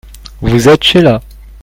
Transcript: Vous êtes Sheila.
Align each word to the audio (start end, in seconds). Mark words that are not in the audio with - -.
Vous 0.41 0.67
êtes 0.67 0.83
Sheila. 0.83 1.21